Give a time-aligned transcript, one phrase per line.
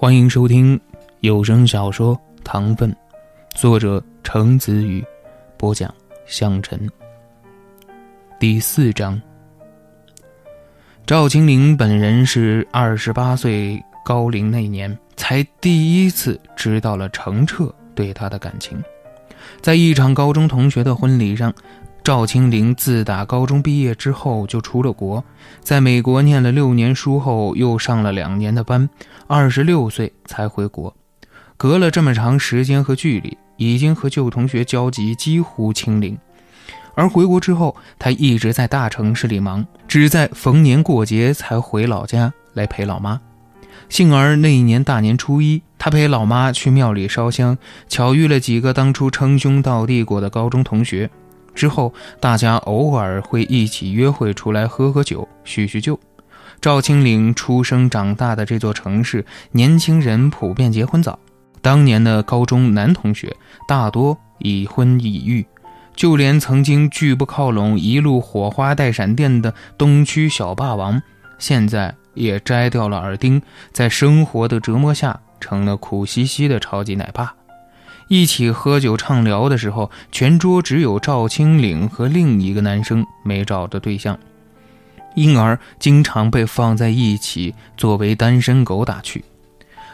[0.00, 0.80] 欢迎收听
[1.22, 2.14] 有声小说
[2.44, 2.88] 《糖分》，
[3.56, 5.04] 作者程子宇，
[5.56, 5.92] 播讲
[6.24, 6.88] 向晨。
[8.38, 9.20] 第四章，
[11.04, 18.80] 赵青玲本人是二十八岁高龄那年才第一次知道了程澈对他的感情，
[19.60, 21.52] 在一场高中同学的婚礼上。
[22.08, 25.22] 赵青玲自打高中毕业之后就出了国，
[25.60, 28.88] 在美国念了六年书后，又上了两年的班，
[29.26, 30.96] 二十六岁才回国。
[31.58, 36.16] 隔了这么长时间和距离，已经和旧同学交集几乎清零。
[36.94, 43.20] 而回国之后，他一直在大城市里忙，只在逢年过节才回老家来陪老妈。
[43.90, 51.10] 幸而那一年大年初一，他陪老妈去庙里烧香，巧遇了几个当初称兄道弟过的高中同学。
[51.54, 55.98] 之后，大家偶尔会一起约会出来喝喝酒、叙叙旧。
[56.60, 61.18] 赵青岭出生长大的这座城市，年轻人普遍结婚早。
[61.60, 65.46] 当年的高中男同学大多已婚已育，
[65.94, 71.00] 就连曾经拒不靠拢、一路火花带闪电的东区小霸王，
[71.38, 77.37] 现在也摘掉了耳钉，在生活的折磨下，成了苦兮兮的超级奶爸。
[78.08, 84.18] 一起喝酒畅聊的时候，全桌只有赵青岭和另一个男生没找着对象，
[85.14, 89.22] 因而经常被放在一起作为单身狗打趣。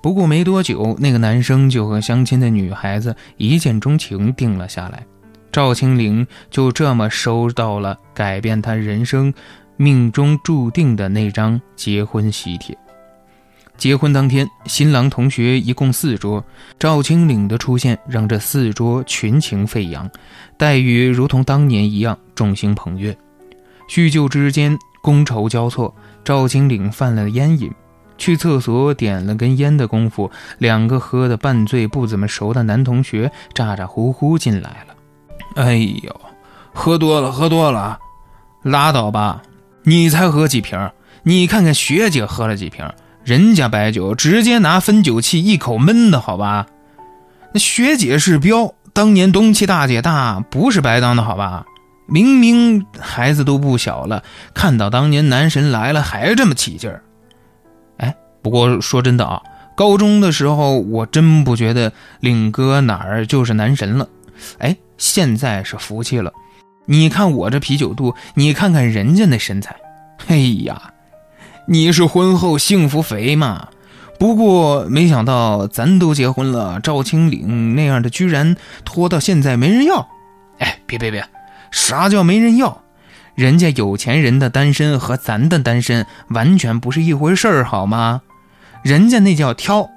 [0.00, 5.04] 不过没多久，那个男生就和相亲的女孩子一见钟情，定了下来。
[5.50, 9.34] 赵青岭就这么收到了改变他人生、
[9.76, 12.76] 命中注定的那张结婚喜帖。
[13.76, 16.42] 结婚当天，新郎同学一共四桌，
[16.78, 20.10] 赵青岭的出现让这四桌群情沸扬，
[20.56, 23.16] 待遇如同当年一样，众星捧月。
[23.88, 27.70] 叙旧之间，觥筹交错，赵青岭犯了烟瘾，
[28.16, 34.94] 去厕所点了根烟的功夫，两个喝得半醉不怎么熟的男同学咋咋呼呼进来了。
[35.54, 36.20] 哎呦，
[36.72, 37.98] 喝多了，喝多了，
[38.62, 39.42] 拉倒吧！
[39.84, 40.90] 你才喝几瓶？
[41.22, 42.84] 你看看学姐喝了几瓶？
[43.26, 46.68] 人家白酒直接拿分酒器一口闷的好吧？
[47.52, 51.64] 那学姐是彪，当年东气大姐大不是白当的好吧？
[52.06, 54.22] 明明孩子都不小了，
[54.54, 57.02] 看到当年男神来了还这么起劲儿。
[57.96, 59.42] 哎，不过说真的啊，
[59.76, 64.08] 高中的时候我真不觉得领哥哪儿就是男神了。
[64.58, 66.32] 哎，现在是服气了。
[66.84, 69.74] 你看我这啤酒肚，你看看人家那身材，
[70.28, 70.80] 哎呀！
[71.68, 73.68] 你是婚后幸福肥嘛？
[74.18, 80.08] 不过没想到咱都结婚了，赵青岭那样的居然拖到现在没人要。
[80.58, 81.28] 哎，别别别，
[81.72, 82.82] 啥叫没人要？
[83.34, 88.22] 人家有钱人的单身和咱的单身完全不是一回事儿，好吗？
[88.82, 89.90] 人家那叫挑，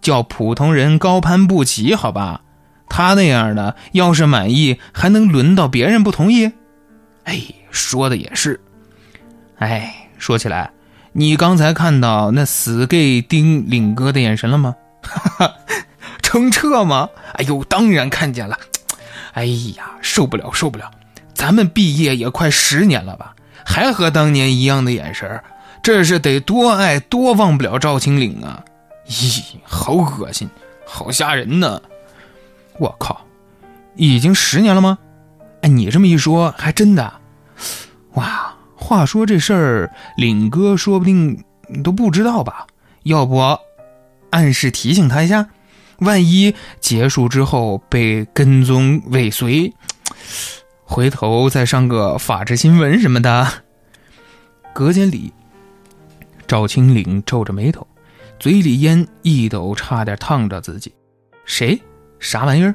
[0.00, 2.42] 叫普通人高攀不起，好吧？
[2.88, 6.50] 他那样的要是满意，还能轮到别人不同意？
[7.24, 7.40] 哎，
[7.70, 8.60] 说的也是。
[9.58, 10.70] 哎，说起来。
[11.14, 14.74] 你刚才看到那死 gay 盯领哥的眼神了吗？
[15.02, 15.54] 哈哈，
[16.22, 17.10] 程澈吗？
[17.34, 18.58] 哎呦，当然看见了。
[19.32, 19.44] 哎
[19.76, 20.90] 呀，受不了，受不了！
[21.34, 23.34] 咱们毕业也快十年了吧，
[23.64, 25.42] 还和当年一样的眼神，
[25.82, 28.64] 这是得多爱多忘不了赵青岭啊！
[29.08, 30.48] 咦，好恶心，
[30.86, 31.82] 好吓人呢！
[32.78, 33.26] 我靠，
[33.96, 34.98] 已经十年了吗？
[35.60, 37.12] 哎，你这么一说，还真的。
[38.14, 38.54] 哇！
[38.82, 41.42] 话说这事儿，领哥说不定
[41.82, 42.66] 都不知道吧？
[43.04, 43.38] 要不
[44.30, 45.48] 暗示提醒他一下，
[45.98, 49.72] 万一结束之后被跟踪尾随，
[50.84, 53.48] 回头再上个法制新闻什么的。
[54.74, 55.32] 隔间里，
[56.46, 57.86] 赵青岭皱着眉头，
[58.38, 60.92] 嘴里烟一抖，差点烫着自己。
[61.44, 61.80] 谁？
[62.18, 62.74] 啥玩意儿？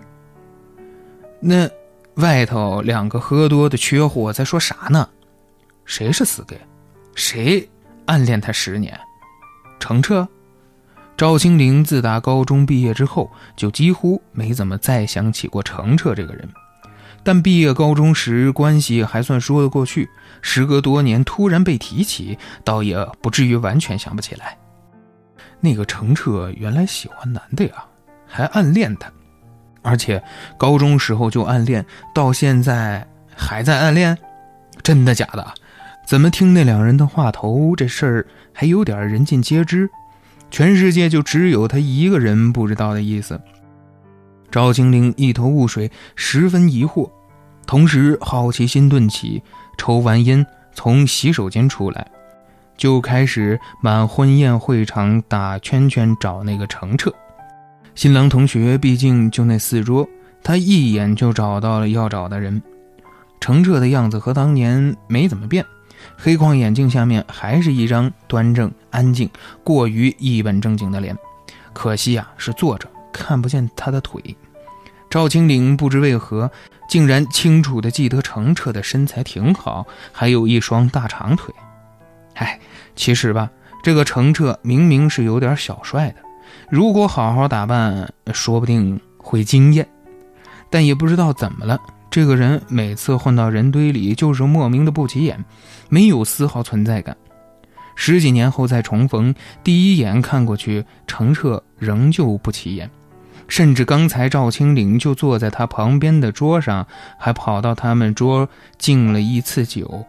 [1.40, 1.70] 那
[2.16, 5.08] 外头两个喝多的缺货在说啥呢？
[5.88, 6.60] 谁是死 gay？
[7.16, 7.68] 谁
[8.06, 8.96] 暗恋他十年？
[9.80, 10.28] 程澈？
[11.16, 16.48] 赵青林自打高中毕业之后，就几乎没怎么再想起过程澈这个人。
[17.24, 20.08] 但毕业高中时关系还算说得过去，
[20.42, 24.56] 时隔多年突然被提起，倒也不至于完全想不起来。
[25.60, 27.84] 那个程澈原来喜欢男的呀，
[28.28, 29.12] 还暗恋他，
[29.82, 30.22] 而且
[30.58, 31.84] 高中时候就暗恋，
[32.14, 34.16] 到现在还在暗恋，
[34.84, 35.54] 真的假的？
[36.08, 39.90] 怎么听那两人的话头，这事儿还有点人尽皆知，
[40.50, 43.38] 全世界就只有他一个人不知道的意思。
[44.50, 47.12] 赵青灵一头雾水，十分疑惑，
[47.66, 49.44] 同时好奇心顿起，
[49.78, 52.10] 抽完烟从洗手间出来，
[52.78, 57.14] 就开始满婚宴会场打圈圈找那个程澈。
[57.96, 60.08] 新郎同学毕竟就那四桌，
[60.42, 62.64] 他一眼就找到了要找的人。
[63.42, 65.66] 程澈的样子和当年没怎么变，
[66.18, 69.30] 黑框眼镜下面还是一张端正、安静、
[69.64, 71.16] 过于一本正经的脸。
[71.74, 74.36] 可惜呀，是坐着看不见他的腿。
[75.10, 76.52] 赵青岭不知为何，
[76.90, 81.54] 竟然清楚地记得程澈的身材挺好，还有一双大长腿。
[82.34, 82.60] 哎，
[82.96, 83.50] 其实吧，
[83.84, 86.16] 这个程澈明明是有点小帅的，
[86.70, 89.88] 如果好好打扮，说不定会惊艳。
[90.70, 91.80] 但也不知道怎么了，
[92.18, 95.46] 这个人每次混到人堆里，就是莫名的不起眼，
[95.88, 97.16] 没有丝毫存在感。
[97.96, 102.90] 十几年后再重逢，第一眼看过去，程澈仍旧不起眼。
[103.48, 106.88] 甚至刚才赵青岭就坐在他旁边的桌上，
[107.20, 108.50] 还跑到他们桌
[108.80, 110.04] 敬了一次酒，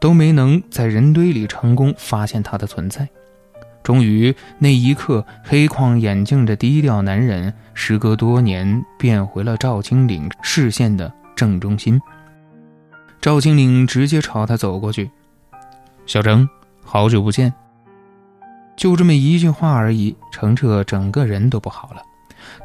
[0.00, 3.08] 都没能在人堆里成功发现他的存在。
[3.84, 12.00] 终于那一刻，黑框眼镜的低调男人，时隔多年变回了赵青岭视线的正中心。
[13.20, 15.10] 赵青岭直接朝他走过去
[16.06, 16.48] ：“小程，
[16.84, 17.52] 好久不见。”
[18.76, 22.02] 就这么一句话而已，程澈整个人都不好了。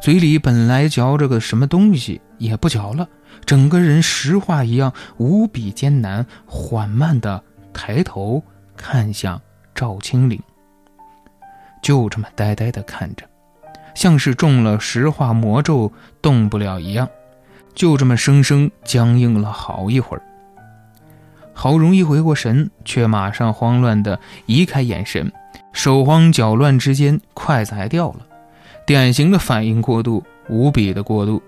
[0.02, 3.08] 嘴里本来嚼着个什么东西，也不嚼了，
[3.46, 8.44] 整个人石化一样，无比艰难，缓慢的抬头
[8.76, 9.40] 看向
[9.74, 10.42] 赵青岭，
[11.82, 13.24] 就这么呆呆的看着，
[13.96, 15.90] 像是中了石化魔咒，
[16.22, 17.08] 动不了一样，
[17.74, 20.24] 就这么生生僵硬了好一会儿。
[21.54, 25.32] 好容易回过神，却马上慌乱地移开眼神，
[25.74, 28.26] 手慌脚乱之间，筷子还掉了。
[28.86, 31.42] 典型的反应过度，无比的过度。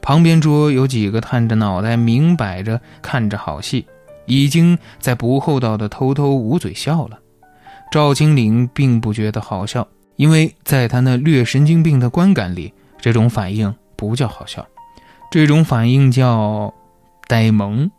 [0.00, 3.84] 旁边桌有几个探着脑袋，明摆着看着好戏，
[4.26, 7.18] 已经在不厚道的偷偷捂嘴笑了。
[7.90, 14.64] 赵青岭并不觉得好笑，因为在他那略神经病的观感里，这种反应不叫好笑，
[15.30, 16.72] 这种反应叫
[17.26, 17.90] 呆萌，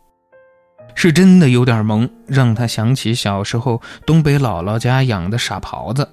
[0.96, 6.08] 是真的有点萌，让他想起小时候东北姥姥家养的傻狍子。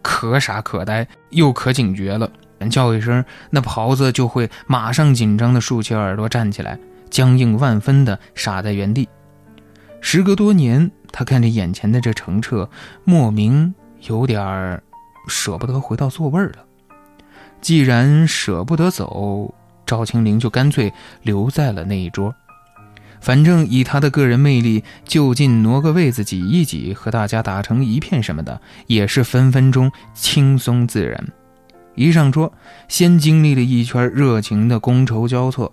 [0.00, 2.30] 可傻可呆又可警觉了，
[2.70, 6.78] 叫一声，那狍子就会马上紧张的竖起耳朵站起来，
[7.10, 9.06] 僵硬万分的傻在原地。
[10.00, 12.68] 时隔多年，他看着眼前的这程澈，
[13.04, 14.82] 莫名有点
[15.28, 16.64] 舍不得回到座位了。
[17.60, 19.54] 既然舍不得走，
[19.86, 20.92] 赵青林就干脆
[21.22, 22.34] 留在了那一桌。
[23.20, 31.26] 反正以他的个人魅力，就近挪个位子挤一挤，和大家打成一片什么的，也是分分钟轻松自然。
[31.94, 32.52] 一上桌，
[32.86, 35.72] 先经历了一圈热情的觥筹交错。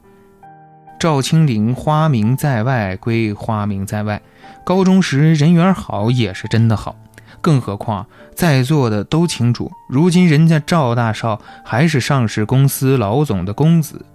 [0.97, 4.21] 赵青岭花名在外归花名在外，
[4.63, 6.95] 高中时人缘好也是真的好，
[7.41, 8.05] 更何况
[8.35, 14.05] 在座的都清楚，如今人家赵大少还是上市公司老总的公子，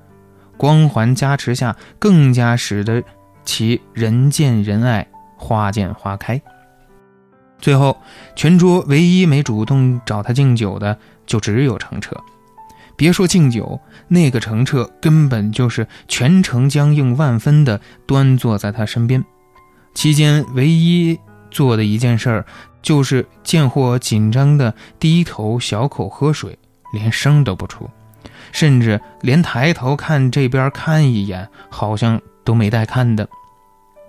[0.57, 3.03] 光环加持下，更加使得。
[3.49, 5.07] 其人见人爱，
[5.37, 6.43] 花见花开。
[7.61, 7.97] 最后，
[8.35, 12.17] 全桌唯一没主动找他敬酒的，就只有程澈。
[12.97, 19.25] 别说敬酒，那个程澈根本就是全程僵硬万分的端坐在他身边。
[19.95, 21.17] 期间唯一
[21.51, 22.47] 做的一件事儿，
[22.83, 26.59] 就是贱货紧张的低头小口喝水，
[26.93, 27.89] 连声都不出，
[28.53, 32.21] 甚至连抬头看这边看一眼，好像。
[32.47, 33.29] 都没带看的，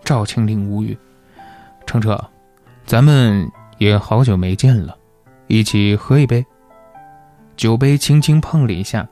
[0.04, 0.96] 赵青岭无语。
[1.88, 2.24] 程澈，
[2.86, 4.96] 咱们也好久没见了，
[5.48, 6.46] 一起喝一杯。
[7.56, 9.08] 酒杯轻轻碰了一下，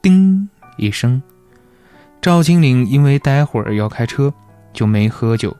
[0.00, 1.20] 叮一声。
[2.22, 4.32] 赵青岭因为待会儿要开车，
[4.72, 5.56] 就没喝酒，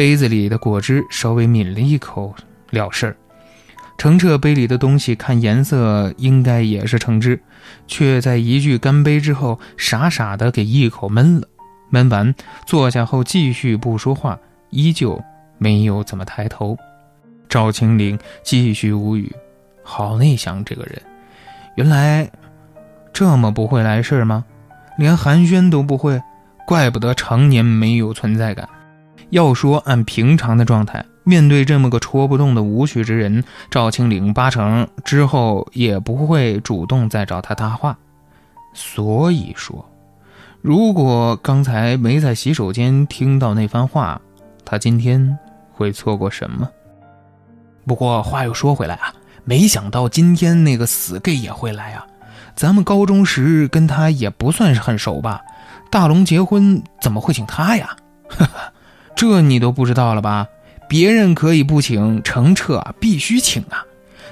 [0.00, 2.34] 杯子里的果汁稍微抿了一口
[2.70, 3.14] 了事儿。
[3.98, 7.38] 程澈杯里的东西看颜色应该也是橙汁，
[7.86, 11.46] 却在一句干杯之后，傻傻的给一口闷了。
[11.90, 14.38] 闷完，坐下后继续不说话，
[14.70, 15.22] 依旧
[15.58, 16.74] 没有怎么抬头。
[17.46, 19.30] 赵青岭继续无语，
[19.82, 20.94] 好内向这个人，
[21.74, 22.26] 原来
[23.12, 24.46] 这么不会来事儿吗？
[24.96, 26.18] 连寒暄都不会，
[26.66, 28.66] 怪不得常年没有存在感。
[29.30, 37.96] 要说按平常的状态，面对这么个戳不动的无趣之人，赵青岭八成之后也不会主动再找他搭话。
[38.74, 39.84] 所以说。
[40.62, 44.20] 如果刚才没在洗手间听到那番话，
[44.62, 45.38] 他今天
[45.72, 46.68] 会错过什么？
[47.86, 52.06] 不过话又说回来啊，没想到今天那个死 gay 也会来啊！
[52.54, 55.40] 咱们高中时跟他也不算是很熟吧？
[55.90, 57.96] 大龙结婚怎么会请他呀？
[59.14, 60.46] 这你都不知道了吧？
[60.88, 63.84] 别人可以不请，程澈必须请啊！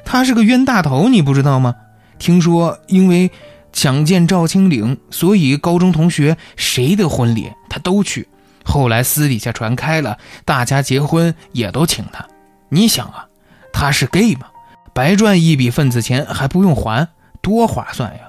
[0.04, 1.75] 他是个冤大头，你不知道吗？
[2.18, 3.30] 听说因为
[3.73, 8.26] 想见赵青岭，所以高中同学谁的婚礼他都去。
[8.64, 12.26] 后来私底下传开了，大家结婚也都请他。
[12.70, 13.26] 你想啊，
[13.73, 14.47] 他是 gay 吗？
[14.92, 17.06] 白赚一笔份子钱还不用还，
[17.40, 18.20] 多划算呀！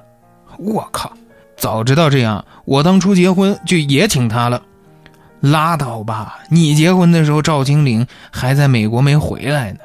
[0.60, 1.12] 我靠，
[1.58, 4.62] 早知道这样，我当初结婚就也请他了。
[5.42, 9.80] 拉倒吧，你结婚的时候赵青岭还在美国没回来呢。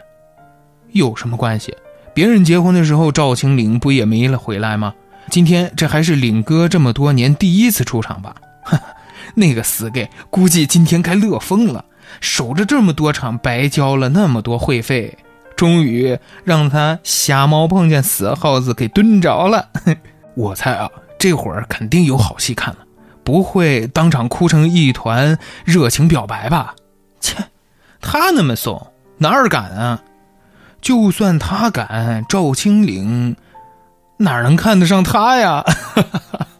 [0.92, 1.74] 有什么关系？
[2.12, 4.94] 别人结婚的时候赵青岭不也没了回来吗？
[5.30, 8.34] 今天这还是领哥这么多年第一次出场吧？
[8.62, 8.80] 哈。
[9.36, 11.84] 那个死 gay 估计今天该乐疯了，
[12.20, 15.16] 守着这么多场，白交了那么多会费，
[15.56, 19.70] 终于让他瞎猫碰见死耗子给蹲着了。
[20.36, 22.83] 我猜啊，这会儿肯定有好戏看了，
[23.24, 26.74] 不会当场哭成一团，热情表白吧？
[27.20, 27.36] 切，
[28.00, 30.02] 他那么怂，哪儿敢啊？
[30.80, 33.34] 就算他敢，赵青岭
[34.18, 35.64] 哪能看得上他呀？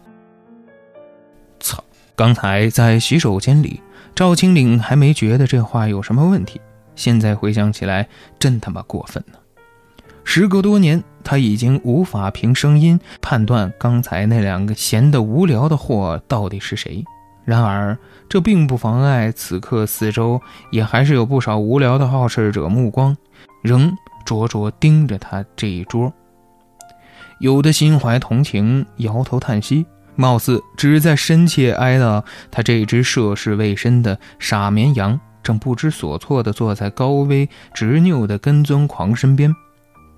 [1.61, 1.83] 操
[2.15, 3.81] 刚才在洗手间里，
[4.15, 6.59] 赵青岭还没觉得这话有什么问题，
[6.95, 8.07] 现在回想起来，
[8.39, 9.37] 真他妈过分呢。
[10.25, 17.01] 时隔多年，他已经无法凭声音判断刚才那两个闲得无聊的货到底是谁。
[17.45, 20.41] 然而，这并不妨碍此刻四周
[20.71, 23.15] 也还是有不少无聊的好事者目光，
[23.61, 26.11] 仍灼灼盯着他这一桌。
[27.39, 29.85] 有的心怀同情，摇头叹息。
[30.17, 39.51] 貌似只在深切哀悼他这只涉世未深的傻绵羊，正不知所措地坐在高危执拗的跟踪狂身边；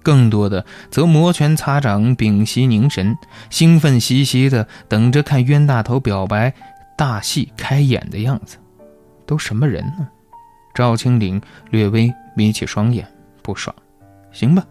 [0.07, 3.17] 更多的则摩拳擦掌、屏息凝神，
[3.49, 6.53] 兴奋兮兮地等着看冤大头表白
[6.97, 8.55] 大戏开演的样子。
[9.25, 10.07] 都什么人呢？
[10.73, 13.05] 赵青岭略微眯起双眼，
[13.41, 13.75] 不爽。
[14.31, 14.63] 行吧，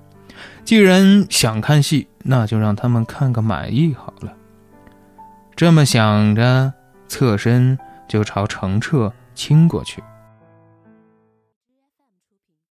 [0.65, 4.33] 既然想看戏，那就让他们看个满意好了。
[5.55, 6.73] 这么想着，
[7.09, 7.79] 侧身
[8.09, 10.03] 就朝程澈亲过去。